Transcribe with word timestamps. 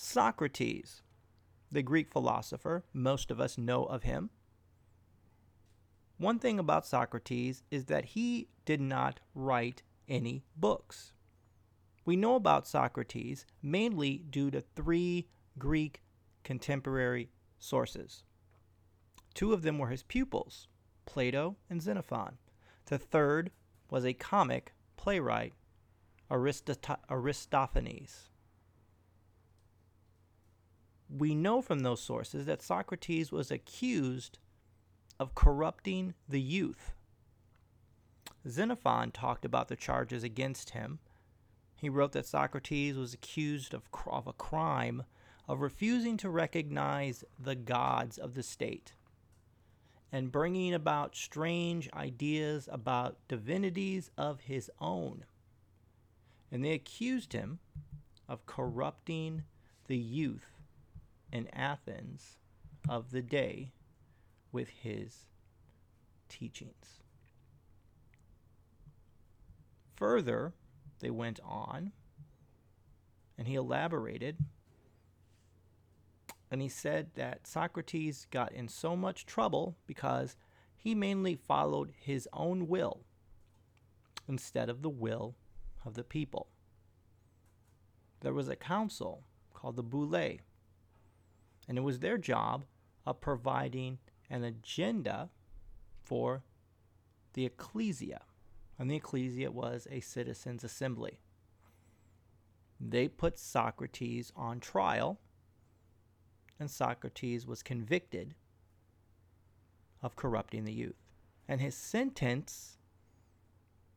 Socrates, 0.00 1.02
the 1.72 1.82
Greek 1.82 2.12
philosopher, 2.12 2.84
most 2.92 3.32
of 3.32 3.40
us 3.40 3.58
know 3.58 3.84
of 3.84 4.04
him. 4.04 4.30
One 6.18 6.38
thing 6.38 6.60
about 6.60 6.86
Socrates 6.86 7.64
is 7.72 7.86
that 7.86 8.04
he 8.04 8.46
did 8.64 8.80
not 8.80 9.18
write 9.34 9.82
any 10.06 10.44
books. 10.54 11.14
We 12.04 12.14
know 12.14 12.36
about 12.36 12.68
Socrates 12.68 13.44
mainly 13.60 14.18
due 14.18 14.52
to 14.52 14.60
three 14.60 15.26
Greek 15.58 16.04
contemporary 16.44 17.32
sources. 17.58 18.22
Two 19.34 19.52
of 19.52 19.62
them 19.62 19.78
were 19.78 19.88
his 19.88 20.04
pupils, 20.04 20.68
Plato 21.06 21.56
and 21.68 21.82
Xenophon. 21.82 22.38
The 22.84 22.98
third 22.98 23.50
was 23.90 24.06
a 24.06 24.12
comic 24.12 24.74
playwright, 24.96 25.54
Aristophanes. 26.30 28.27
We 31.10 31.34
know 31.34 31.62
from 31.62 31.80
those 31.80 32.02
sources 32.02 32.46
that 32.46 32.62
Socrates 32.62 33.32
was 33.32 33.50
accused 33.50 34.38
of 35.18 35.34
corrupting 35.34 36.14
the 36.28 36.40
youth. 36.40 36.92
Xenophon 38.46 39.10
talked 39.10 39.44
about 39.44 39.68
the 39.68 39.76
charges 39.76 40.22
against 40.22 40.70
him. 40.70 40.98
He 41.76 41.88
wrote 41.88 42.12
that 42.12 42.26
Socrates 42.26 42.96
was 42.96 43.14
accused 43.14 43.72
of, 43.74 43.88
of 44.06 44.26
a 44.26 44.32
crime 44.32 45.04
of 45.48 45.60
refusing 45.60 46.16
to 46.18 46.30
recognize 46.30 47.24
the 47.38 47.54
gods 47.54 48.18
of 48.18 48.34
the 48.34 48.42
state 48.42 48.92
and 50.10 50.32
bringing 50.32 50.74
about 50.74 51.16
strange 51.16 51.88
ideas 51.92 52.68
about 52.70 53.16
divinities 53.28 54.10
of 54.16 54.40
his 54.40 54.70
own. 54.80 55.24
And 56.50 56.64
they 56.64 56.72
accused 56.72 57.32
him 57.32 57.58
of 58.28 58.46
corrupting 58.46 59.44
the 59.86 59.98
youth 59.98 60.57
in 61.32 61.48
Athens 61.54 62.38
of 62.88 63.10
the 63.10 63.22
day 63.22 63.72
with 64.52 64.68
his 64.68 65.26
teachings. 66.28 67.02
Further, 69.96 70.54
they 71.00 71.10
went 71.10 71.40
on 71.44 71.92
and 73.36 73.46
he 73.46 73.54
elaborated 73.54 74.38
and 76.50 76.62
he 76.62 76.68
said 76.68 77.10
that 77.14 77.46
Socrates 77.46 78.26
got 78.30 78.52
in 78.52 78.68
so 78.68 78.96
much 78.96 79.26
trouble 79.26 79.76
because 79.86 80.36
he 80.74 80.94
mainly 80.94 81.34
followed 81.34 81.92
his 81.98 82.28
own 82.32 82.68
will 82.68 83.00
instead 84.26 84.70
of 84.70 84.82
the 84.82 84.88
will 84.88 85.34
of 85.84 85.94
the 85.94 86.04
people. 86.04 86.48
There 88.20 88.34
was 88.34 88.48
a 88.48 88.56
council 88.56 89.24
called 89.52 89.76
the 89.76 89.82
Boule, 89.82 90.38
and 91.68 91.76
it 91.76 91.82
was 91.82 91.98
their 91.98 92.16
job 92.16 92.64
of 93.06 93.20
providing 93.20 93.98
an 94.30 94.42
agenda 94.42 95.28
for 96.02 96.42
the 97.34 97.44
ecclesia. 97.44 98.22
And 98.78 98.90
the 98.90 98.96
ecclesia 98.96 99.50
was 99.50 99.86
a 99.90 100.00
citizens' 100.00 100.64
assembly. 100.64 101.20
They 102.80 103.08
put 103.08 103.38
Socrates 103.38 104.32
on 104.34 104.60
trial 104.60 105.18
and 106.58 106.70
Socrates 106.70 107.46
was 107.46 107.62
convicted 107.62 108.34
of 110.02 110.16
corrupting 110.16 110.64
the 110.64 110.72
youth. 110.72 110.96
And 111.46 111.60
his 111.60 111.74
sentence 111.74 112.78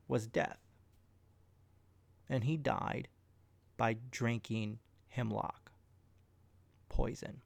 was 0.07 0.27
death. 0.27 0.59
And 2.29 2.43
he 2.43 2.57
died 2.57 3.07
by 3.77 3.97
drinking 4.11 4.79
hemlock 5.09 5.71
poison. 6.89 7.41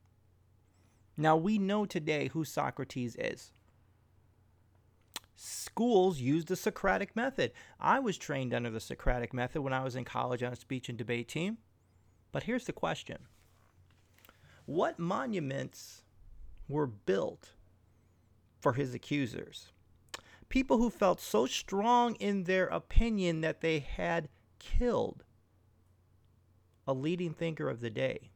Now 1.17 1.37
we 1.37 1.57
know 1.57 1.85
today 1.85 2.29
who 2.29 2.43
Socrates 2.43 3.15
is. 3.15 3.51
Schools 5.35 6.19
use 6.19 6.45
the 6.45 6.55
Socratic 6.55 7.15
method. 7.15 7.51
I 7.79 7.99
was 7.99 8.17
trained 8.17 8.53
under 8.53 8.69
the 8.69 8.79
Socratic 8.79 9.33
method 9.33 9.61
when 9.61 9.73
I 9.73 9.83
was 9.83 9.95
in 9.95 10.05
college 10.05 10.43
on 10.43 10.53
a 10.53 10.57
speech 10.57 10.89
and 10.89 10.97
debate 10.97 11.27
team. 11.27 11.57
But 12.31 12.43
here's 12.43 12.65
the 12.65 12.73
question 12.73 13.19
what 14.65 14.97
monuments 14.97 16.03
were 16.67 16.87
built 16.87 17.51
for 18.59 18.73
his 18.73 18.93
accusers? 18.93 19.71
People 20.49 20.77
who 20.77 20.89
felt 20.89 21.19
so 21.21 21.45
strong 21.45 22.15
in 22.15 22.43
their 22.43 22.67
opinion 22.67 23.41
that 23.41 23.61
they 23.61 23.79
had 23.79 24.29
killed 24.59 25.23
a 26.87 26.93
leading 26.93 27.33
thinker 27.33 27.69
of 27.69 27.81
the 27.81 27.89
day 27.89 28.31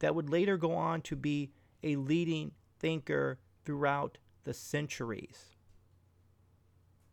that 0.00 0.14
would 0.14 0.30
later 0.30 0.56
go 0.56 0.74
on 0.74 1.00
to 1.02 1.16
be 1.16 1.52
a 1.82 1.96
leading 1.96 2.52
thinker 2.78 3.38
throughout 3.64 4.18
the 4.44 4.54
centuries. 4.54 5.56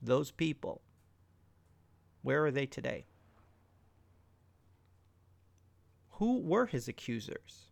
Those 0.01 0.31
people, 0.31 0.81
where 2.21 2.45
are 2.45 2.51
they 2.51 2.65
today? 2.65 3.05
Who 6.11 6.39
were 6.39 6.65
his 6.65 6.87
accusers? 6.87 7.67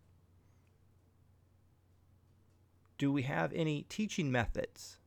do 2.97 3.11
we 3.11 3.23
have 3.23 3.51
any 3.53 3.83
teaching 3.83 4.31
methods 4.31 4.97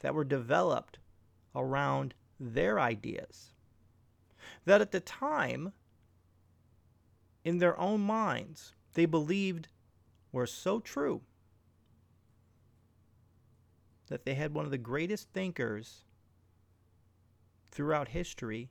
that 0.00 0.14
were 0.14 0.24
developed 0.24 0.98
around 1.54 2.14
their 2.38 2.78
ideas 2.78 3.52
that 4.64 4.80
at 4.80 4.92
the 4.92 5.00
time, 5.00 5.72
in 7.44 7.58
their 7.58 7.78
own 7.78 8.00
minds, 8.00 8.74
they 8.94 9.06
believed 9.06 9.68
were 10.38 10.46
so 10.46 10.78
true 10.78 11.20
that 14.06 14.24
they 14.24 14.34
had 14.34 14.54
one 14.54 14.64
of 14.64 14.70
the 14.70 14.78
greatest 14.78 15.28
thinkers 15.32 16.04
throughout 17.72 18.08
history 18.08 18.70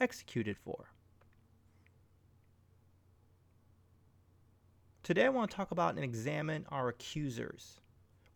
executed 0.00 0.56
for? 0.58 0.90
Today, 5.04 5.26
I 5.26 5.28
want 5.28 5.50
to 5.50 5.56
talk 5.56 5.70
about 5.70 5.94
and 5.94 6.02
examine 6.02 6.66
our 6.70 6.88
accusers 6.88 7.80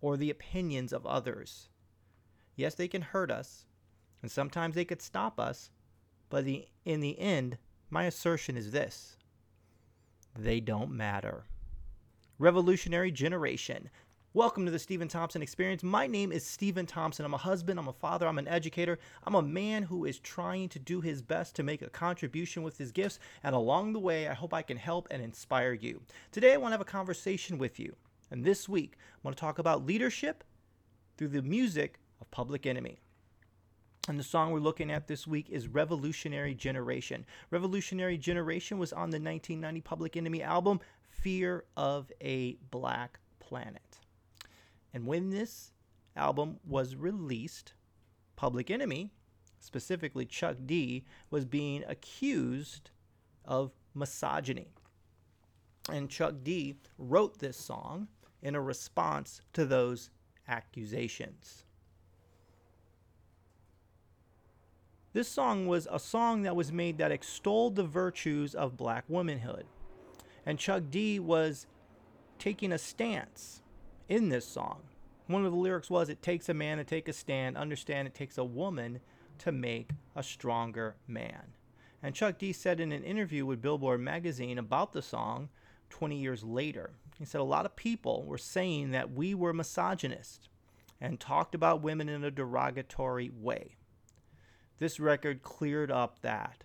or 0.01 0.17
the 0.17 0.31
opinions 0.31 0.93
of 0.93 1.07
others. 1.07 1.69
Yes, 2.55 2.77
they 2.77 2.87
can 2.87 3.03
hurt 3.03 3.33
us, 3.33 3.67
and 4.23 4.31
sometimes 4.31 4.77
they 4.77 4.85
could 4.85 5.03
stop 5.03 5.41
us, 5.41 5.71
but 6.29 6.45
in 6.85 7.01
the 7.01 7.19
end, 7.19 7.59
my 7.91 8.05
assertion 8.05 8.57
is 8.57 8.71
this 8.71 9.17
they 10.39 10.61
don't 10.61 10.93
matter. 10.93 11.47
Revolutionary 12.41 13.11
Generation. 13.11 13.91
Welcome 14.33 14.65
to 14.65 14.71
the 14.71 14.79
Stephen 14.79 15.09
Thompson 15.09 15.43
Experience. 15.43 15.83
My 15.83 16.07
name 16.07 16.31
is 16.31 16.47
Stephen 16.47 16.87
Thompson. 16.87 17.25
I'm 17.25 17.35
a 17.35 17.39
husband, 17.39 17.81
I'm 17.81 17.89
a 17.89 17.93
father, 17.93 18.29
I'm 18.29 18.39
an 18.39 18.47
educator. 18.47 19.01
I'm 19.25 19.35
a 19.35 19.43
man 19.43 19.83
who 19.83 20.05
is 20.05 20.21
trying 20.21 20.69
to 20.69 20.79
do 20.79 21.01
his 21.01 21.21
best 21.21 21.57
to 21.57 21.65
make 21.65 21.83
a 21.83 21.91
contribution 21.91 22.63
with 22.63 22.79
his 22.79 22.93
gifts, 22.93 23.19
and 23.43 23.57
along 23.57 23.93
the 23.93 23.99
way, 23.99 24.29
I 24.29 24.35
hope 24.35 24.55
I 24.55 24.63
can 24.63 24.77
help 24.77 25.09
and 25.11 25.21
inspire 25.21 25.73
you. 25.73 26.01
Today, 26.31 26.55
I 26.55 26.59
want 26.59 26.71
to 26.71 26.75
have 26.75 26.81
a 26.81 26.85
conversation 26.85 27.59
with 27.59 27.81
you. 27.81 27.97
And 28.31 28.45
this 28.45 28.69
week, 28.69 28.93
I 28.97 29.19
want 29.25 29.37
to 29.37 29.41
talk 29.41 29.59
about 29.59 29.85
leadership 29.85 30.45
through 31.17 31.29
the 31.29 31.43
music 31.43 31.99
of 32.21 32.31
Public 32.31 32.67
Enemy. 32.67 33.01
And 34.09 34.19
the 34.19 34.25
song 34.25 34.53
we're 34.53 34.61
looking 34.61 34.91
at 34.91 35.07
this 35.07 35.27
week 35.27 35.51
is 35.51 35.69
Revolutionary 35.69 36.55
Generation. 36.55 37.27
Revolutionary 37.51 38.17
Generation 38.17 38.79
was 38.79 38.93
on 38.93 39.11
the 39.11 39.19
1990 39.19 39.83
Public 39.83 40.17
Enemy 40.17 40.43
album, 40.43 40.81
Fear 41.21 41.65
of 41.77 42.13
a 42.21 42.57
Black 42.71 43.19
Planet. 43.41 43.99
And 44.95 45.07
when 45.07 45.31
this 45.31 45.73
album 46.17 46.59
was 46.67 46.95
released, 46.95 47.73
Public 48.37 48.71
Enemy, 48.71 49.11
specifically 49.59 50.25
Chuck 50.25 50.57
D, 50.65 51.05
was 51.31 51.45
being 51.45 51.83
accused 51.89 52.91
of 53.45 53.73
misogyny. 53.95 54.69
And 55.91 56.09
Chuck 56.09 56.35
D 56.45 56.77
wrote 56.99 57.39
this 57.39 57.57
song 57.57 58.09
in 58.41 58.55
a 58.55 58.61
response 58.61 59.41
to 59.55 59.67
those 59.67 60.11
accusations. 60.47 61.65
This 65.13 65.27
song 65.27 65.67
was 65.67 65.89
a 65.91 65.99
song 65.99 66.43
that 66.43 66.55
was 66.55 66.71
made 66.71 66.99
that 66.99 67.11
extolled 67.11 67.75
the 67.75 67.83
virtues 67.83 68.55
of 68.55 68.77
black 68.77 69.05
womanhood. 69.09 69.67
And 70.49 70.59
Chuck 70.59 70.85
D 70.91 71.21
was 71.21 71.67
taking 72.39 72.73
a 72.73 72.79
stance 72.79 73.61
in 74.09 74.31
this 74.31 74.47
song. 74.47 74.81
One 75.27 75.45
of 75.45 75.53
the 75.53 75.59
lyrics 75.59 75.91
was, 75.91 76.09
It 76.09 76.23
takes 76.23 76.49
a 76.49 76.55
man 76.55 76.79
to 76.79 76.85
take 76.85 77.07
a 77.07 77.13
stand. 77.13 77.59
Understand 77.59 78.09
it 78.09 78.15
takes 78.15 78.39
a 78.39 78.45
woman 78.45 79.01
to 79.41 79.53
make 79.53 79.91
a 80.17 80.23
stronger 80.23 80.97
man. 81.07 81.53
And 82.03 82.15
Chuck 82.15 82.39
D 82.39 82.55
said 82.55 82.81
in 82.81 82.93
an 82.93 83.05
interview 83.05 83.45
with 83.45 83.61
Billboard 83.61 84.01
magazine 84.01 84.57
about 84.57 84.95
the 84.95 85.03
song 85.03 85.51
20 85.91 86.17
years 86.17 86.43
later, 86.43 86.93
he 87.19 87.27
said 87.27 87.43
a 87.43 87.45
lot 87.45 87.67
of 87.67 87.77
people 87.77 88.25
were 88.25 88.39
saying 88.39 88.93
that 88.93 89.13
we 89.13 89.35
were 89.35 89.53
misogynist 89.53 90.49
and 90.99 91.21
talked 91.21 91.55
about 91.55 91.83
women 91.83 92.09
in 92.09 92.25
a 92.25 92.31
derogatory 92.31 93.31
way. 93.39 93.77
This 94.79 94.99
record 94.99 95.43
cleared 95.43 95.91
up 95.91 96.23
that. 96.23 96.65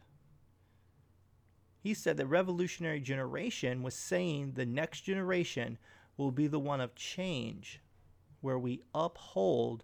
He 1.84 1.94
said 1.94 2.16
the 2.16 2.26
revolutionary 2.26 3.02
generation 3.02 3.84
was 3.84 3.94
saying 3.94 4.54
the 4.54 4.66
next 4.66 5.02
generation 5.02 5.78
will 6.16 6.32
be 6.32 6.48
the 6.48 6.58
one 6.58 6.80
of 6.80 6.96
change, 6.96 7.82
where 8.40 8.58
we 8.58 8.84
uphold 8.96 9.84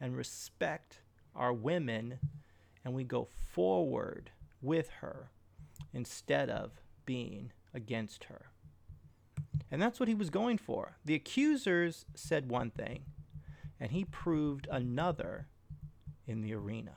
and 0.00 0.16
respect 0.16 1.02
our 1.36 1.52
women 1.52 2.18
and 2.82 2.94
we 2.94 3.04
go 3.04 3.28
forward 3.52 4.30
with 4.62 4.88
her 5.00 5.28
instead 5.92 6.48
of 6.48 6.80
being 7.04 7.52
against 7.74 8.24
her. 8.24 8.46
And 9.70 9.82
that's 9.82 10.00
what 10.00 10.08
he 10.08 10.14
was 10.14 10.30
going 10.30 10.56
for. 10.56 10.96
The 11.04 11.14
accusers 11.14 12.06
said 12.14 12.48
one 12.48 12.70
thing, 12.70 13.04
and 13.78 13.90
he 13.90 14.06
proved 14.06 14.66
another 14.70 15.48
in 16.26 16.40
the 16.40 16.54
arena. 16.54 16.96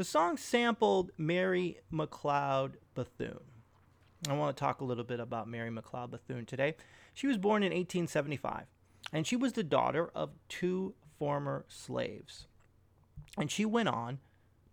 The 0.00 0.04
song 0.04 0.38
sampled 0.38 1.10
Mary 1.18 1.76
McLeod 1.92 2.76
Bethune. 2.94 3.44
I 4.30 4.32
want 4.32 4.56
to 4.56 4.58
talk 4.58 4.80
a 4.80 4.84
little 4.86 5.04
bit 5.04 5.20
about 5.20 5.46
Mary 5.46 5.70
McLeod 5.70 6.12
Bethune 6.12 6.46
today. 6.46 6.74
She 7.12 7.26
was 7.26 7.36
born 7.36 7.62
in 7.62 7.66
1875, 7.66 8.64
and 9.12 9.26
she 9.26 9.36
was 9.36 9.52
the 9.52 9.62
daughter 9.62 10.10
of 10.14 10.30
two 10.48 10.94
former 11.18 11.66
slaves. 11.68 12.46
And 13.36 13.50
she 13.50 13.66
went 13.66 13.90
on 13.90 14.20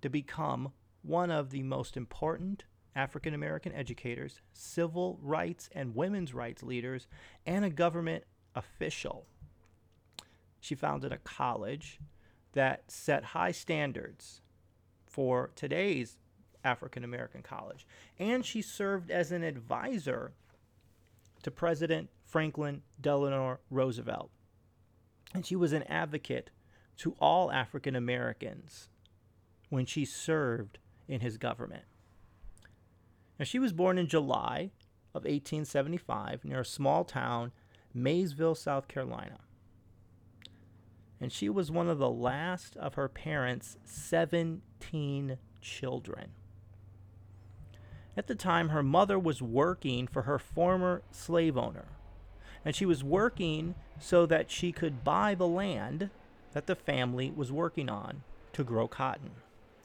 to 0.02 0.08
become 0.10 0.72
one 1.02 1.30
of 1.30 1.50
the 1.50 1.64
most 1.64 1.98
important 1.98 2.64
African 2.96 3.34
American 3.34 3.74
educators, 3.74 4.40
civil 4.54 5.20
rights 5.22 5.68
and 5.74 5.94
women's 5.94 6.34
rights 6.34 6.64
leaders, 6.64 7.06
and 7.46 7.66
a 7.66 7.70
government 7.70 8.24
official. 8.56 9.26
She 10.62 10.74
founded 10.74 11.12
a 11.12 11.18
college 11.18 12.00
that 12.54 12.90
set 12.90 13.26
high 13.26 13.52
standards 13.52 14.40
for 15.18 15.50
today's 15.56 16.20
African 16.64 17.04
American 17.04 17.42
college. 17.42 17.88
And 18.20 18.46
she 18.46 18.62
served 18.62 19.10
as 19.10 19.32
an 19.32 19.42
advisor 19.42 20.34
to 21.42 21.50
President 21.50 22.12
Franklin 22.24 22.84
Delano 23.02 23.58
Roosevelt. 23.72 24.30
And 25.34 25.44
she 25.44 25.56
was 25.56 25.74
an 25.74 25.82
advocate 25.90 26.52
to 26.98 27.16
all 27.20 27.52
African 27.52 27.96
Americans 27.96 28.90
when 29.70 29.88
she 29.88 30.06
served 30.06 30.78
in 31.08 31.22
his 31.22 31.40
government. 31.40 31.86
Now, 33.40 33.46
she 33.46 33.58
was 33.58 33.74
born 33.74 33.98
in 33.98 34.08
July 34.08 34.70
of 35.16 35.24
1875 35.24 36.46
near 36.46 36.60
a 36.60 36.66
small 36.66 37.04
town, 37.04 37.54
Mayesville, 37.96 38.56
South 38.56 38.88
Carolina. 38.88 39.40
And 41.20 41.32
she 41.32 41.50
was 41.50 41.72
one 41.72 41.90
of 41.90 41.98
the 41.98 42.10
last 42.10 42.76
of 42.78 42.94
her 42.94 43.08
parents' 43.08 43.78
17 43.86 45.38
children. 45.62 46.32
At 48.16 48.28
the 48.28 48.36
time, 48.36 48.70
her 48.70 48.84
mother 48.84 49.20
was 49.20 49.42
working 49.42 50.08
for 50.08 50.24
her 50.24 50.40
former 50.40 51.04
slave 51.12 51.58
owner, 51.58 51.86
and 52.66 52.76
she 52.76 52.86
was 52.86 53.04
working 53.04 53.76
so 54.00 54.26
that 54.26 54.50
she 54.50 54.72
could 54.72 55.04
buy 55.04 55.36
the 55.36 55.48
land 55.48 56.10
that 56.54 56.66
the 56.66 56.76
family 56.76 57.32
was 57.32 57.52
working 57.52 57.90
on 57.90 58.24
to 58.54 58.64
grow 58.64 58.88
cotton. 58.88 59.32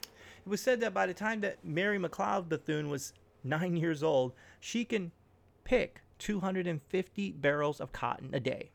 It 0.01 0.49
was 0.49 0.61
said 0.61 0.81
that 0.81 0.93
by 0.93 1.05
the 1.05 1.13
time 1.13 1.41
that 1.41 1.63
Mary 1.63 1.99
McLeod 1.99 2.49
Bethune 2.49 2.89
was 2.89 3.13
nine 3.43 3.77
years 3.77 4.01
old, 4.01 4.33
she 4.59 4.83
can 4.83 5.11
pick 5.63 6.01
250 6.17 7.31
barrels 7.33 7.79
of 7.79 7.91
cotton 7.91 8.31
a 8.33 8.39
day. 8.39 8.71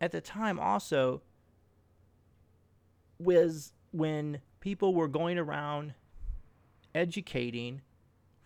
At 0.00 0.12
the 0.12 0.20
time, 0.20 0.58
also, 0.58 1.22
was 3.18 3.72
when 3.92 4.40
people 4.60 4.94
were 4.94 5.08
going 5.08 5.38
around 5.38 5.94
educating 6.94 7.82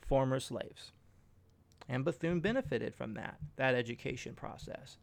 former 0.00 0.40
slaves. 0.40 0.92
And 1.88 2.04
Bethune 2.04 2.40
benefited 2.40 2.94
from 2.94 3.14
that, 3.14 3.38
that 3.56 3.74
education 3.74 4.34
process. 4.34 4.98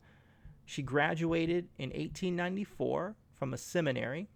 She 0.65 0.81
graduated 0.81 1.69
in 1.77 1.89
1894 1.89 3.15
from 3.33 3.54
a 3.54 3.57
seminary 3.57 4.30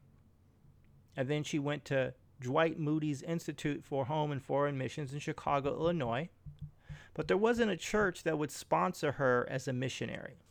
and 1.17 1.27
then 1.27 1.43
she 1.43 1.59
went 1.59 1.85
to 1.85 2.13
Dwight 2.39 2.79
Moody's 2.79 3.21
Institute 3.21 3.83
for 3.83 4.05
Home 4.05 4.31
and 4.31 4.41
Foreign 4.41 4.77
Missions 4.77 5.13
in 5.13 5.19
Chicago, 5.19 5.71
Illinois. 5.71 6.29
But 7.13 7.27
there 7.27 7.37
wasn't 7.37 7.71
a 7.71 7.77
church 7.77 8.23
that 8.23 8.37
would 8.37 8.51
sponsor 8.51 9.13
her 9.13 9.47
as 9.49 9.67
a 9.67 9.73
missionary. 9.73 10.41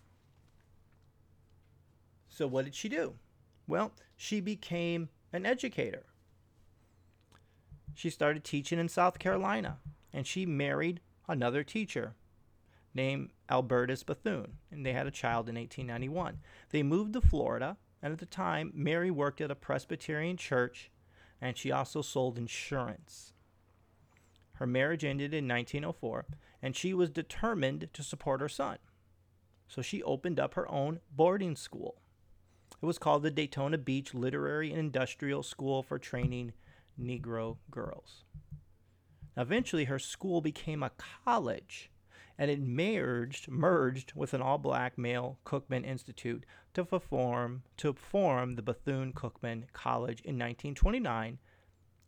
So, 2.34 2.46
what 2.46 2.64
did 2.64 2.75
she 2.75 2.88
do? 2.88 3.14
Well, 3.66 3.92
she 4.16 4.40
became 4.40 5.08
an 5.32 5.46
educator. 5.46 6.04
She 7.94 8.10
started 8.10 8.42
teaching 8.42 8.78
in 8.78 8.88
South 8.88 9.19
Carolina, 9.19 9.78
and 10.12 10.26
she 10.26 10.44
married 10.44 11.00
another 11.28 11.62
teacher 11.62 12.14
named 12.92 13.31
Albertus 13.48 14.02
Bethune, 14.02 14.58
and 14.70 14.84
they 14.84 14.92
had 14.92 15.06
a 15.06 15.12
child 15.12 15.48
in 15.48 15.54
1891. 15.54 16.38
They 16.70 16.82
moved 16.82 17.12
to 17.12 17.20
Florida, 17.20 17.76
and 18.02 18.12
at 18.12 18.19
the 18.19 18.26
time, 18.26 18.72
Mary 18.75 19.10
worked 19.10 19.40
at 19.40 19.50
a 19.50 19.56
Presbyterian 19.56 20.36
church 20.36 20.90
and 21.40 21.58
she 21.58 21.70
also 21.70 22.00
sold 22.00 22.38
insurance. 22.38 23.34
Her 24.54 24.66
marriage 24.66 25.04
ended 25.04 25.34
in 25.34 25.46
1904, 25.46 26.25
and 26.62 26.75
she 26.75 26.94
was 26.94 27.10
determined 27.10 27.88
to 27.92 28.02
support 28.02 28.40
her 28.40 28.48
son. 28.48 28.78
So 29.69 29.82
she 29.82 30.02
opened 30.02 30.40
up 30.40 30.54
her 30.54 30.70
own 30.70 31.00
boarding 31.14 31.54
school. 31.54 32.00
It 32.84 32.86
was 32.86 32.98
called 32.98 33.22
the 33.22 33.31
Daytona 33.31 33.78
Beach 33.78 34.12
Literary 34.12 34.69
and 34.69 34.78
Industrial 34.78 35.42
School 35.42 35.82
for 35.82 35.98
Training 35.98 36.52
Negro 37.00 37.56
Girls. 37.70 38.25
Now, 39.34 39.40
eventually, 39.44 39.84
her 39.84 39.98
school 39.98 40.42
became 40.42 40.82
a 40.82 40.92
college 41.25 41.90
and 42.36 42.50
it 42.50 42.60
merged 42.60 43.48
merged 43.48 44.12
with 44.12 44.34
an 44.34 44.42
all-black 44.42 44.98
male 44.98 45.38
Cookman 45.46 45.86
Institute 45.86 46.44
to 46.75 46.84
form 46.84 47.62
to 47.78 47.94
form 47.94 48.54
the 48.54 48.60
Bethune 48.60 49.14
Cookman 49.14 49.62
College 49.72 50.20
in 50.20 50.34
1929 50.34 51.38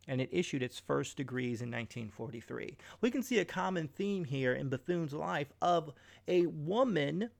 and 0.07 0.21
it 0.21 0.29
issued 0.31 0.61
its 0.61 0.77
first 0.77 1.17
degrees 1.17 1.59
in 1.59 1.71
1943. 1.71 2.77
We 3.01 3.09
can 3.09 3.23
see 3.23 3.39
a 3.39 3.45
common 3.45 3.87
theme 3.87 4.25
here 4.25 4.53
in 4.53 4.69
Bethune's 4.69 5.13
life 5.13 5.51
of 5.59 5.91
a 6.27 6.45
woman 6.45 7.31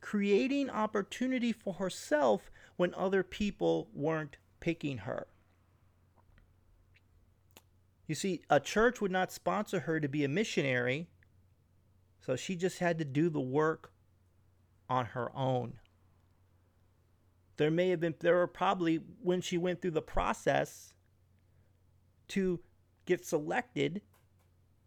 creating 0.00 0.70
opportunity 0.70 1.52
for 1.52 1.74
herself 1.74 2.50
when 2.76 2.94
other 2.94 3.22
people 3.22 3.88
weren't 3.92 4.36
picking 4.60 4.98
her. 4.98 5.26
You 8.06 8.14
see, 8.14 8.42
a 8.48 8.60
church 8.60 9.00
would 9.00 9.10
not 9.10 9.32
sponsor 9.32 9.80
her 9.80 10.00
to 10.00 10.08
be 10.08 10.24
a 10.24 10.28
missionary 10.28 11.08
so 12.28 12.36
she 12.36 12.56
just 12.56 12.78
had 12.78 12.98
to 12.98 13.06
do 13.06 13.30
the 13.30 13.40
work 13.40 13.92
on 14.90 15.06
her 15.06 15.34
own. 15.34 15.74
There 17.56 17.70
may 17.70 17.88
have 17.88 18.00
been, 18.00 18.14
there 18.20 18.36
were 18.36 18.46
probably, 18.46 18.96
when 19.22 19.40
she 19.40 19.56
went 19.56 19.80
through 19.80 19.92
the 19.92 20.02
process 20.02 20.92
to 22.28 22.60
get 23.06 23.24
selected 23.24 24.02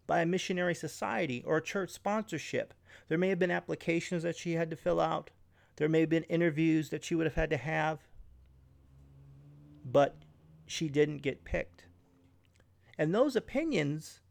by 0.06 0.22
a 0.22 0.26
missionary 0.26 0.76
society 0.76 1.44
or 1.46 1.58
a 1.58 1.64
church 1.64 1.90
sponsorship, 1.90 2.76
there 3.08 3.18
may 3.18 3.30
have 3.30 3.40
been 3.40 3.52
applications 3.52 4.24
that 4.24 4.36
she 4.36 4.54
had 4.54 4.70
to 4.70 4.76
fill 4.76 5.00
out. 5.00 5.30
There 5.78 5.90
may 5.90 6.02
have 6.02 6.10
been 6.10 6.24
interviews 6.24 6.90
that 6.90 7.04
she 7.04 7.16
would 7.16 7.26
have 7.26 7.36
had 7.36 7.50
to 7.50 7.58
have. 7.58 8.00
But 9.84 10.18
she 10.66 10.90
didn't 10.90 11.18
get 11.18 11.44
picked. 11.44 11.86
And 12.98 13.14
those 13.14 13.36
opinions 13.36 14.22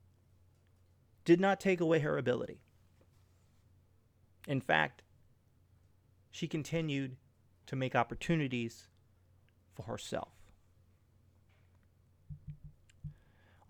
did 1.24 1.40
not 1.40 1.60
take 1.60 1.80
away 1.80 2.00
her 2.00 2.16
ability. 2.16 2.60
In 4.46 4.60
fact, 4.60 5.02
she 6.30 6.48
continued 6.48 7.16
to 7.66 7.76
make 7.76 7.94
opportunities 7.94 8.88
for 9.74 9.82
herself. 9.82 10.39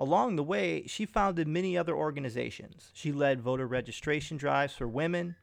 Along 0.00 0.36
the 0.36 0.42
way, 0.42 0.86
she 0.86 1.04
founded 1.04 1.46
many 1.46 1.76
other 1.76 1.94
organizations. 1.94 2.90
She 2.94 3.12
led 3.12 3.42
voter 3.42 3.66
registration 3.66 4.38
drives 4.38 4.72
for 4.72 4.88
women, 4.88 5.36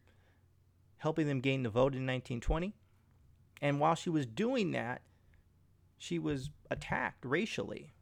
helping 0.98 1.28
them 1.28 1.42
gain 1.42 1.62
the 1.62 1.70
vote 1.70 1.94
in 1.94 2.08
1920. 2.08 2.74
And 3.62 3.80
while 3.80 3.94
she 3.94 4.10
was 4.10 4.26
doing 4.26 4.72
that, 4.72 5.04
she 6.00 6.18
was 6.18 6.50
attacked 6.72 7.24
racially. 7.24 7.94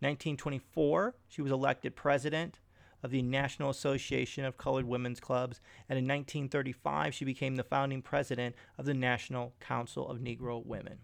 1924, 0.00 1.14
she 1.28 1.40
was 1.40 1.50
elected 1.50 1.96
president 1.96 2.60
of 3.02 3.10
the 3.10 3.22
National 3.22 3.70
Association 3.70 4.44
of 4.44 4.58
Colored 4.58 4.84
Women's 4.84 5.18
Clubs, 5.18 5.62
and 5.88 5.98
in 5.98 6.04
1935 6.04 7.14
she 7.14 7.24
became 7.24 7.56
the 7.56 7.64
founding 7.64 8.02
president 8.02 8.54
of 8.76 8.84
the 8.84 8.92
National 8.92 9.54
Council 9.60 10.06
of 10.10 10.18
Negro 10.18 10.64
Women. 10.64 10.98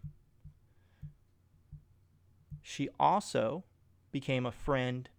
She 2.61 2.91
also 3.01 3.65
became 4.17 4.47
a 4.47 4.51
friend 4.51 5.11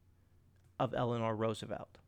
of 0.80 0.96
Eleanor 0.96 1.36
Roosevelt. 1.36 2.00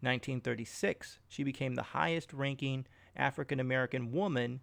1936, 0.00 1.18
she 1.28 1.44
became 1.44 1.74
the 1.74 1.82
highest 1.82 2.32
ranking 2.32 2.86
African 3.14 3.60
American 3.60 4.10
woman 4.10 4.60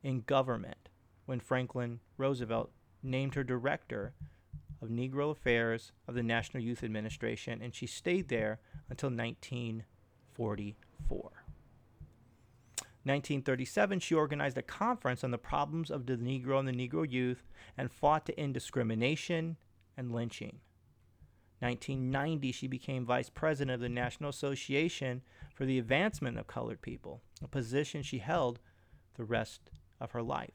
in 0.00 0.20
government 0.20 0.88
when 1.26 1.40
Franklin 1.40 1.98
Roosevelt 2.16 2.70
named 3.02 3.34
her 3.34 3.42
director 3.42 4.14
of 4.80 4.88
Negro 4.88 5.32
Affairs 5.32 5.90
of 6.06 6.14
the 6.14 6.22
National 6.22 6.62
Youth 6.62 6.84
Administration, 6.84 7.60
and 7.60 7.74
she 7.74 7.88
stayed 7.88 8.28
there 8.28 8.60
until 8.88 9.10
1944. 9.10 11.32
1937, 13.04 13.98
she 13.98 14.14
organized 14.14 14.56
a 14.56 14.62
conference 14.62 15.24
on 15.24 15.32
the 15.32 15.38
problems 15.38 15.90
of 15.90 16.06
the 16.06 16.16
Negro 16.16 16.60
and 16.60 16.68
the 16.68 16.88
Negro 16.88 17.04
youth 17.10 17.48
and 17.76 17.90
fought 17.90 18.24
to 18.26 18.38
end 18.38 18.54
discrimination 18.54 19.56
and 19.96 20.12
lynching. 20.12 20.60
1990, 21.60 22.50
she 22.50 22.66
became 22.66 23.06
vice 23.06 23.30
president 23.30 23.74
of 23.76 23.80
the 23.80 23.88
National 23.88 24.30
Association 24.30 25.22
for 25.54 25.64
the 25.64 25.78
Advancement 25.78 26.36
of 26.36 26.48
Colored 26.48 26.82
People, 26.82 27.22
a 27.42 27.46
position 27.46 28.02
she 28.02 28.18
held 28.18 28.58
the 29.14 29.24
rest 29.24 29.70
of 30.00 30.10
her 30.10 30.22
life. 30.22 30.54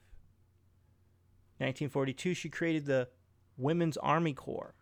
1942, 1.59 2.33
she 2.33 2.49
created 2.49 2.85
the 2.85 3.07
Women's 3.57 3.97
Army 3.97 4.33
Corps, 4.33 4.75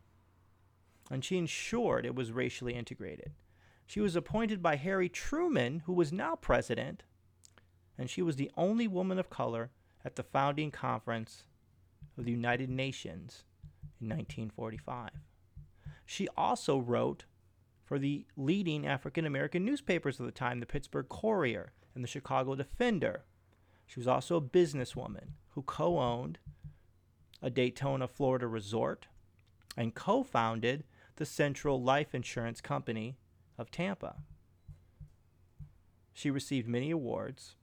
and 1.11 1.23
she 1.23 1.37
ensured 1.37 2.05
it 2.05 2.15
was 2.15 2.31
racially 2.31 2.73
integrated. 2.73 3.31
She 3.85 4.01
was 4.01 4.15
appointed 4.15 4.63
by 4.63 4.77
Harry 4.77 5.07
Truman, 5.07 5.83
who 5.85 5.93
was 5.93 6.11
now 6.11 6.35
president, 6.35 7.03
and 7.97 8.09
she 8.09 8.23
was 8.23 8.35
the 8.35 8.51
only 8.57 8.87
woman 8.87 9.19
of 9.19 9.29
color 9.29 9.69
at 10.03 10.15
the 10.15 10.23
founding 10.23 10.71
conference 10.71 11.43
of 12.17 12.25
the 12.25 12.31
United 12.31 12.69
Nations 12.69 13.43
in 14.01 14.09
1945. 14.09 15.09
She 16.05 16.27
also 16.37 16.77
wrote 16.77 17.25
for 17.83 17.99
the 17.99 18.25
leading 18.35 18.85
African 18.85 19.25
American 19.25 19.63
newspapers 19.65 20.19
of 20.19 20.25
the 20.25 20.31
time, 20.31 20.59
the 20.59 20.65
Pittsburgh 20.65 21.07
Courier 21.09 21.71
and 21.93 22.03
the 22.03 22.07
Chicago 22.07 22.55
Defender. 22.55 23.25
She 23.85 23.99
was 23.99 24.07
also 24.07 24.37
a 24.37 24.41
businesswoman 24.41 25.33
who 25.49 25.61
co 25.61 25.99
owned 25.99 26.39
a 27.41 27.49
Daytona, 27.49 28.07
Florida 28.07 28.47
resort 28.47 29.07
and 29.77 29.93
co 29.93 30.23
founded 30.23 30.83
the 31.17 31.25
Central 31.25 31.81
Life 31.81 32.13
Insurance 32.13 32.61
Company 32.61 33.17
of 33.57 33.71
Tampa. 33.71 34.17
She 36.13 36.31
received 36.31 36.67
many 36.67 36.91
awards, 36.91 37.55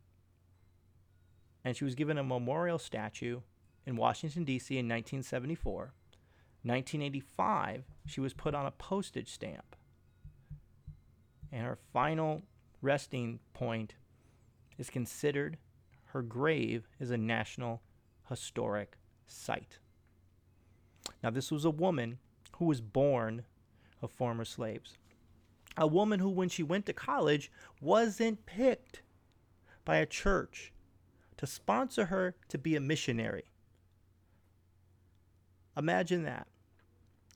and 1.64 1.76
she 1.76 1.84
was 1.84 1.94
given 1.94 2.18
a 2.18 2.22
memorial 2.22 2.78
statue 2.78 3.40
in 3.86 3.96
Washington, 3.96 4.44
D.C. 4.44 4.74
in 4.74 4.86
1974. 4.86 5.94
1985, 6.64 7.84
she 8.06 8.20
was 8.20 8.34
put 8.34 8.54
on 8.54 8.66
a 8.66 8.70
postage 8.70 9.32
stamp. 9.32 9.76
And 11.50 11.64
her 11.64 11.78
final 11.92 12.42
resting 12.80 13.40
point 13.52 13.94
is 14.78 14.90
considered 14.90 15.58
her 16.06 16.22
grave 16.22 16.88
is 17.00 17.10
a 17.10 17.16
National 17.16 17.82
Historic 18.28 18.96
Site. 19.26 19.78
Now, 21.22 21.30
this 21.30 21.50
was 21.50 21.64
a 21.64 21.70
woman 21.70 22.18
who 22.56 22.66
was 22.66 22.80
born 22.80 23.44
of 24.00 24.10
former 24.10 24.44
slaves. 24.44 24.98
A 25.76 25.86
woman 25.86 26.20
who, 26.20 26.28
when 26.28 26.48
she 26.48 26.62
went 26.62 26.86
to 26.86 26.92
college, 26.92 27.50
wasn't 27.80 28.44
picked 28.44 29.02
by 29.84 29.96
a 29.96 30.06
church 30.06 30.72
to 31.38 31.46
sponsor 31.46 32.06
her 32.06 32.34
to 32.48 32.58
be 32.58 32.76
a 32.76 32.80
missionary. 32.80 33.44
Imagine 35.76 36.24
that. 36.24 36.46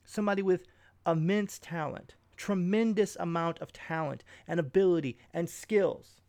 Somebody 0.07 0.41
with 0.41 0.63
immense 1.05 1.59
talent, 1.59 2.15
tremendous 2.37 3.17
amount 3.19 3.59
of 3.59 3.73
talent 3.73 4.23
and 4.47 4.57
ability 4.59 5.17
and 5.33 5.49
skills 5.49 6.21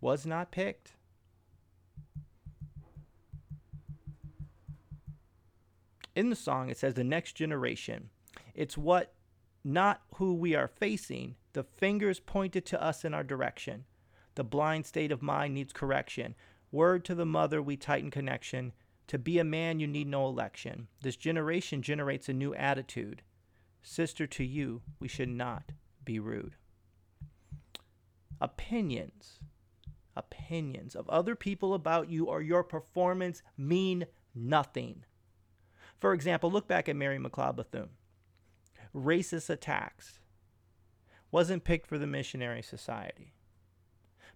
was 0.00 0.26
not 0.26 0.50
picked. 0.50 0.96
In 6.14 6.28
the 6.28 6.36
song, 6.36 6.68
it 6.68 6.76
says 6.76 6.94
the 6.94 7.04
next 7.04 7.34
generation. 7.34 8.10
It's 8.52 8.76
what, 8.76 9.14
not 9.64 10.02
who 10.16 10.34
we 10.34 10.54
are 10.56 10.68
facing. 10.68 11.36
The 11.52 11.62
fingers 11.62 12.18
pointed 12.18 12.66
to 12.66 12.82
us 12.82 13.04
in 13.04 13.14
our 13.14 13.24
direction. 13.24 13.84
The 14.34 14.44
blind 14.44 14.86
state 14.86 15.12
of 15.12 15.22
mind 15.22 15.54
needs 15.54 15.72
correction. 15.72 16.34
Word 16.72 17.04
to 17.04 17.14
the 17.14 17.24
mother, 17.24 17.62
we 17.62 17.76
tighten 17.76 18.10
connection. 18.10 18.72
To 19.08 19.18
be 19.18 19.38
a 19.38 19.44
man, 19.44 19.80
you 19.80 19.86
need 19.86 20.06
no 20.06 20.26
election. 20.26 20.88
This 21.02 21.16
generation 21.16 21.82
generates 21.82 22.28
a 22.28 22.32
new 22.32 22.54
attitude. 22.54 23.22
Sister, 23.82 24.26
to 24.28 24.44
you, 24.44 24.82
we 25.00 25.08
should 25.08 25.28
not 25.28 25.72
be 26.04 26.18
rude. 26.18 26.56
Opinions, 28.40 29.38
opinions 30.16 30.94
of 30.94 31.08
other 31.08 31.34
people 31.34 31.74
about 31.74 32.08
you 32.08 32.26
or 32.26 32.40
your 32.40 32.62
performance 32.62 33.42
mean 33.56 34.06
nothing. 34.34 35.04
For 35.98 36.12
example, 36.12 36.50
look 36.50 36.66
back 36.66 36.88
at 36.88 36.96
Mary 36.96 37.18
McLeod 37.18 37.56
Bethune. 37.56 37.90
Racist 38.94 39.48
attacks. 39.48 40.18
Wasn't 41.30 41.64
picked 41.64 41.86
for 41.86 41.98
the 41.98 42.06
Missionary 42.06 42.62
Society. 42.62 43.32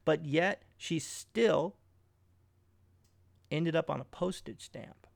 But 0.04 0.25
yet, 0.25 0.62
she 0.76 0.99
still 0.99 1.76
ended 3.50 3.76
up 3.76 3.91
on 3.91 4.00
a 4.00 4.05
postage 4.05 4.62
stamp. 4.62 5.07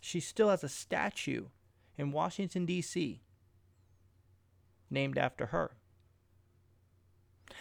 She 0.00 0.20
still 0.20 0.48
has 0.50 0.64
a 0.64 0.68
statue 0.68 1.46
in 1.96 2.12
Washington, 2.12 2.66
D.C., 2.66 3.20
named 4.90 5.16
after 5.16 5.46
her. 5.46 5.76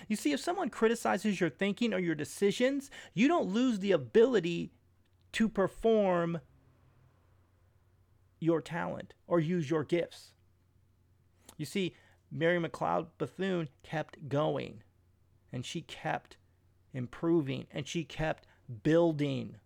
You 0.07 0.15
see, 0.15 0.31
if 0.31 0.39
someone 0.39 0.69
criticizes 0.69 1.39
your 1.39 1.49
thinking 1.49 1.93
or 1.93 1.99
your 1.99 2.15
decisions, 2.15 2.89
you 3.13 3.27
don't 3.27 3.49
lose 3.49 3.79
the 3.79 3.91
ability 3.91 4.71
to 5.33 5.47
perform 5.47 6.39
your 8.39 8.61
talent 8.61 9.13
or 9.27 9.39
use 9.39 9.69
your 9.69 9.83
gifts. 9.83 10.33
You 11.57 11.65
see, 11.65 11.95
Mary 12.31 12.59
McLeod 12.59 13.07
Bethune 13.17 13.69
kept 13.83 14.27
going 14.27 14.83
and 15.53 15.65
she 15.65 15.81
kept 15.81 16.37
improving 16.93 17.67
and 17.71 17.87
she 17.87 18.03
kept 18.03 18.47
building 18.83 19.57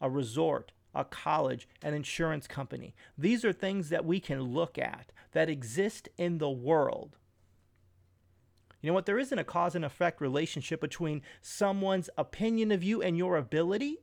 a 0.00 0.10
resort, 0.10 0.72
a 0.94 1.04
college, 1.04 1.68
an 1.82 1.94
insurance 1.94 2.46
company. 2.46 2.94
These 3.16 3.44
are 3.44 3.52
things 3.52 3.88
that 3.90 4.04
we 4.04 4.20
can 4.20 4.42
look 4.42 4.78
at 4.78 5.12
that 5.32 5.48
exist 5.48 6.08
in 6.16 6.38
the 6.38 6.50
world. 6.50 7.16
You 8.80 8.88
know 8.88 8.94
what? 8.94 9.06
There 9.06 9.18
isn't 9.18 9.38
a 9.38 9.44
cause 9.44 9.74
and 9.74 9.84
effect 9.84 10.20
relationship 10.20 10.80
between 10.80 11.22
someone's 11.42 12.08
opinion 12.16 12.72
of 12.72 12.82
you 12.82 13.02
and 13.02 13.16
your 13.16 13.36
ability 13.36 13.98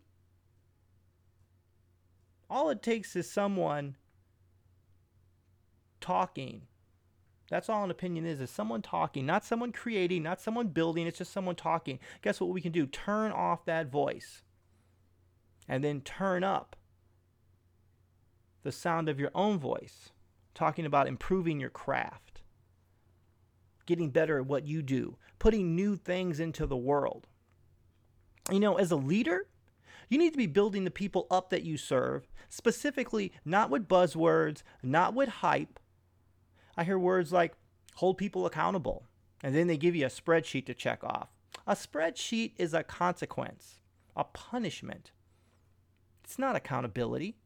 all 2.49 2.69
it 2.69 2.81
takes 2.81 3.15
is 3.15 3.29
someone 3.29 3.95
talking. 5.99 6.63
That's 7.49 7.69
all 7.69 7.83
an 7.83 7.91
opinion 7.91 8.25
is, 8.25 8.41
is 8.41 8.49
someone 8.49 8.81
talking, 8.81 9.25
not 9.25 9.45
someone 9.45 9.71
creating, 9.71 10.23
not 10.23 10.41
someone 10.41 10.67
building, 10.67 11.07
it's 11.07 11.17
just 11.17 11.31
someone 11.31 11.55
talking. 11.55 11.99
Guess 12.21 12.41
what 12.41 12.49
we 12.49 12.61
can 12.61 12.71
do? 12.71 12.85
Turn 12.85 13.31
off 13.31 13.65
that 13.65 13.91
voice. 13.91 14.43
And 15.67 15.83
then 15.83 16.01
turn 16.01 16.43
up 16.43 16.75
the 18.63 18.71
sound 18.71 19.09
of 19.09 19.19
your 19.19 19.31
own 19.35 19.59
voice, 19.59 20.09
talking 20.53 20.85
about 20.85 21.07
improving 21.07 21.59
your 21.59 21.69
craft, 21.69 22.41
getting 23.85 24.09
better 24.09 24.39
at 24.39 24.45
what 24.45 24.65
you 24.65 24.81
do, 24.81 25.17
putting 25.39 25.75
new 25.75 25.95
things 25.95 26.39
into 26.39 26.65
the 26.65 26.77
world. 26.77 27.27
You 28.51 28.59
know, 28.59 28.75
as 28.77 28.91
a 28.91 28.95
leader, 28.95 29.47
you 30.09 30.17
need 30.17 30.31
to 30.31 30.37
be 30.37 30.47
building 30.47 30.83
the 30.83 30.91
people 30.91 31.27
up 31.29 31.49
that 31.49 31.63
you 31.63 31.77
serve, 31.77 32.27
specifically 32.49 33.33
not 33.43 33.69
with 33.69 33.87
buzzwords, 33.87 34.63
not 34.81 35.13
with 35.13 35.29
hype. 35.29 35.79
I 36.77 36.83
hear 36.83 36.97
words 36.99 37.33
like 37.33 37.53
hold 37.95 38.17
people 38.17 38.45
accountable, 38.45 39.05
and 39.43 39.53
then 39.55 39.67
they 39.67 39.77
give 39.77 39.95
you 39.95 40.05
a 40.05 40.09
spreadsheet 40.09 40.65
to 40.67 40.73
check 40.73 41.03
off. 41.03 41.29
A 41.65 41.73
spreadsheet 41.73 42.53
is 42.57 42.73
a 42.73 42.83
consequence, 42.83 43.81
a 44.15 44.23
punishment. 44.23 45.11
It's 46.27 46.37
not 46.37 46.57
accountability. 46.57 47.37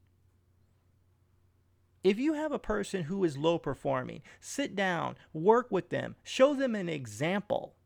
If 2.02 2.18
you 2.18 2.32
have 2.32 2.50
a 2.50 2.58
person 2.58 3.04
who 3.04 3.22
is 3.22 3.38
low 3.38 3.56
performing, 3.56 4.22
sit 4.40 4.74
down, 4.74 5.14
work 5.32 5.70
with 5.70 5.90
them, 5.90 6.16
show 6.24 6.52
them 6.52 6.74
an 6.74 6.88
example. 6.88 7.76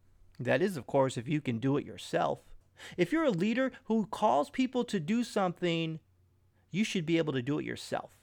That 0.41 0.63
is, 0.63 0.79
of 0.79 0.87
course, 0.87 1.19
if 1.19 1.29
you 1.29 1.43
can 1.43 1.59
do 1.59 1.77
it 1.77 1.85
yourself. 1.85 2.41
If 2.97 3.13
you're 3.13 3.25
a 3.25 3.31
leader 3.31 3.73
who 3.85 4.07
calls 4.07 4.49
people 4.49 4.85
to 4.85 4.99
do 4.99 5.23
something, 5.23 6.01
you 6.71 6.83
should 6.83 7.05
be 7.05 7.19
able 7.19 7.35
to 7.35 7.43
do 7.43 7.59
it 7.59 7.67
yourself. 7.67 8.16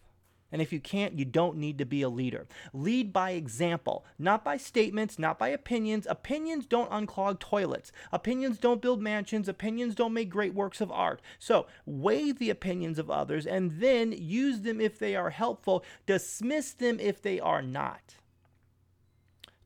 And 0.53 0.61
if 0.61 0.71
you 0.71 0.79
can't, 0.79 1.17
you 1.17 1.25
don't 1.25 1.57
need 1.57 1.79
to 1.79 1.85
be 1.85 2.03
a 2.03 2.09
leader. 2.09 2.47
Lead 2.73 3.11
by 3.11 3.31
example, 3.31 4.05
not 4.19 4.45
by 4.45 4.55
statements, 4.55 5.17
not 5.17 5.39
by 5.39 5.49
opinions. 5.49 6.05
Opinions 6.07 6.67
don't 6.67 6.91
unclog 6.91 7.39
toilets. 7.39 7.91
Opinions 8.11 8.59
don't 8.59 8.81
build 8.81 9.01
mansions. 9.01 9.49
Opinions 9.49 9.95
don't 9.95 10.13
make 10.13 10.29
great 10.29 10.53
works 10.53 10.79
of 10.79 10.91
art. 10.91 11.23
So 11.39 11.65
weigh 11.87 12.31
the 12.31 12.51
opinions 12.51 12.99
of 12.99 13.09
others 13.09 13.47
and 13.47 13.79
then 13.79 14.11
use 14.11 14.61
them 14.61 14.79
if 14.79 14.99
they 14.99 15.15
are 15.15 15.31
helpful, 15.31 15.83
dismiss 16.05 16.71
them 16.73 16.99
if 16.99 17.19
they 17.19 17.39
are 17.39 17.63
not. 17.63 18.17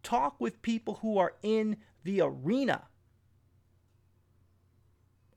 Talk 0.03 0.39
with 0.39 0.61
people 0.61 0.99
who 1.01 1.17
are 1.17 1.33
in 1.43 1.75
the 2.05 2.21
arena 2.21 2.83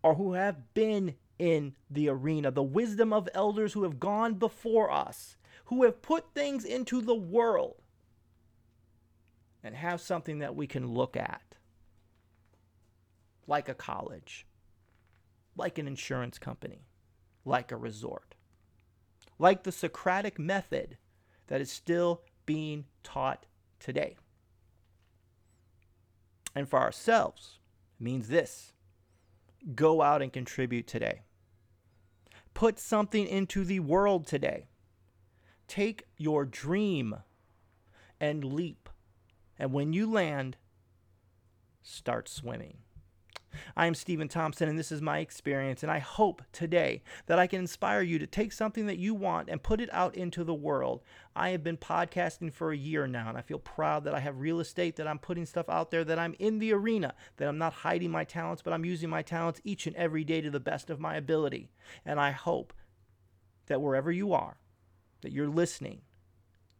or 0.01 0.15
who 0.15 0.35
have 0.35 0.75
been 0.75 1.17
in 1.41 1.75
the 1.91 2.09
arena, 2.09 2.53
the 2.53 2.63
wisdom 2.63 3.13
of 3.13 3.29
elders 3.35 3.73
who 3.73 3.83
have 3.83 3.99
gone 3.99 4.35
before 4.35 4.91
us, 4.91 5.37
who 5.71 5.85
have 5.85 6.03
put 6.03 6.35
things 6.35 6.65
into 6.65 7.01
the 7.01 7.15
world, 7.15 7.77
and 9.63 9.77
have 9.77 10.01
something 10.01 10.41
that 10.41 10.57
we 10.57 10.67
can 10.67 10.89
look 10.89 11.17
at, 11.17 11.55
like 13.47 13.69
a 13.69 13.75
college, 13.75 14.47
like 15.57 15.79
an 15.79 15.87
insurance 15.87 16.39
company, 16.39 16.87
like 17.45 17.71
a 17.71 17.77
resort, 17.77 18.35
like 19.39 19.63
the 19.63 19.71
Socratic 19.71 20.41
method 20.41 20.97
that 21.47 21.61
is 21.61 21.71
still 21.71 22.23
being 22.47 22.87
taught 23.05 23.47
today. 23.79 24.17
And 26.53 26.69
for 26.69 26.81
ourselves, 26.81 27.61
means 28.01 28.27
this 28.27 28.73
go 29.77 30.03
out 30.03 30.21
and 30.21 30.33
contribute 30.33 30.89
today. 30.89 31.21
Put 32.55 32.81
something 32.81 33.25
into 33.25 33.65
the 33.65 33.79
world 33.79 34.27
today. 34.27 34.70
Take 35.71 36.09
your 36.17 36.45
dream 36.45 37.15
and 38.19 38.43
leap. 38.43 38.89
And 39.57 39.73
when 39.73 39.93
you 39.93 40.11
land, 40.11 40.57
start 41.81 42.29
swimming. 42.29 42.79
I 43.77 43.87
am 43.87 43.95
Stephen 43.95 44.27
Thompson, 44.27 44.69
and 44.69 44.77
this 44.77 44.91
is 44.91 45.01
my 45.01 45.21
experience. 45.21 45.85
And 45.85 45.93
I 45.93 46.01
hope 46.01 46.43
today 46.51 47.05
that 47.27 47.39
I 47.39 47.47
can 47.47 47.61
inspire 47.61 48.03
you 48.03 48.19
to 48.19 48.27
take 48.27 48.53
something 48.53 48.87
that 48.87 48.99
you 48.99 49.15
want 49.15 49.49
and 49.49 49.63
put 49.63 49.81
it 49.81 49.89
out 49.93 50.17
into 50.17 50.43
the 50.43 50.53
world. 50.53 51.03
I 51.37 51.51
have 51.51 51.63
been 51.63 51.77
podcasting 51.77 52.53
for 52.53 52.73
a 52.73 52.77
year 52.77 53.07
now, 53.07 53.29
and 53.29 53.39
I 53.39 53.43
feel 53.43 53.61
proud 53.61 54.03
that 54.07 54.15
I 54.15 54.19
have 54.19 54.41
real 54.41 54.59
estate, 54.59 54.97
that 54.97 55.07
I'm 55.07 55.21
putting 55.21 55.47
stuff 55.47 55.69
out 55.69 55.93
there, 55.93 56.03
that 56.03 56.19
I'm 56.19 56.35
in 56.41 56.59
the 56.59 56.73
arena, 56.73 57.15
that 57.37 57.47
I'm 57.47 57.59
not 57.59 57.75
hiding 57.75 58.11
my 58.11 58.25
talents, 58.25 58.61
but 58.61 58.73
I'm 58.73 58.85
using 58.85 59.09
my 59.09 59.23
talents 59.23 59.61
each 59.63 59.87
and 59.87 59.95
every 59.95 60.25
day 60.25 60.41
to 60.41 60.51
the 60.51 60.59
best 60.59 60.91
of 60.91 60.99
my 60.99 61.15
ability. 61.15 61.71
And 62.05 62.19
I 62.19 62.33
hope 62.33 62.73
that 63.67 63.81
wherever 63.81 64.11
you 64.11 64.33
are, 64.33 64.57
that 65.23 65.33
you're 65.33 65.49
listening, 65.49 66.03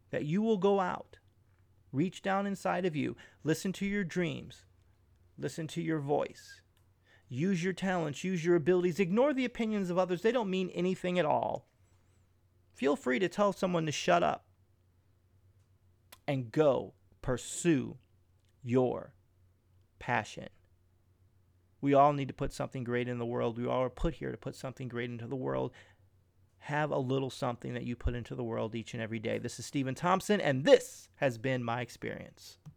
that 0.09 0.25
you 0.25 0.41
will 0.41 0.57
go 0.57 0.79
out, 0.79 1.17
reach 1.91 2.21
down 2.21 2.47
inside 2.47 2.85
of 2.85 2.95
you, 2.95 3.15
listen 3.43 3.71
to 3.73 3.85
your 3.85 4.03
dreams, 4.03 4.65
listen 5.37 5.67
to 5.67 5.81
your 5.81 5.99
voice 5.99 6.61
Use 7.33 7.63
your 7.63 7.71
talents, 7.71 8.25
use 8.25 8.43
your 8.43 8.57
abilities, 8.57 8.99
ignore 8.99 9.33
the 9.33 9.45
opinions 9.45 9.89
of 9.89 9.97
others. 9.97 10.21
They 10.21 10.33
don't 10.33 10.49
mean 10.49 10.69
anything 10.71 11.17
at 11.17 11.23
all. 11.23 11.65
Feel 12.73 12.97
free 12.97 13.19
to 13.19 13.29
tell 13.29 13.53
someone 13.53 13.85
to 13.85 13.91
shut 13.93 14.21
up 14.21 14.47
and 16.27 16.51
go 16.51 16.93
pursue 17.21 17.95
your 18.61 19.13
passion. 19.97 20.49
We 21.79 21.93
all 21.93 22.11
need 22.11 22.27
to 22.27 22.33
put 22.33 22.51
something 22.51 22.83
great 22.83 23.07
in 23.07 23.17
the 23.17 23.25
world. 23.25 23.57
We 23.57 23.65
all 23.65 23.83
are 23.83 23.89
put 23.89 24.15
here 24.15 24.31
to 24.31 24.37
put 24.37 24.53
something 24.53 24.89
great 24.89 25.09
into 25.09 25.25
the 25.25 25.35
world. 25.37 25.71
Have 26.65 26.91
a 26.91 26.97
little 26.97 27.29
something 27.29 27.73
that 27.73 27.83
you 27.83 27.95
put 27.95 28.13
into 28.13 28.35
the 28.35 28.43
world 28.43 28.75
each 28.75 28.93
and 28.93 29.01
every 29.01 29.19
day. 29.19 29.39
This 29.39 29.59
is 29.59 29.65
Stephen 29.65 29.95
Thompson, 29.95 30.39
and 30.39 30.63
this 30.63 31.09
has 31.15 31.37
been 31.37 31.63
my 31.63 31.81
experience. 31.81 32.57